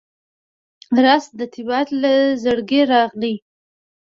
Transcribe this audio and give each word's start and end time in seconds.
رس 1.03 1.25
د 1.39 1.41
طبیعت 1.53 1.87
له 2.01 2.13
زړګي 2.43 2.81
راغلی 2.91 3.35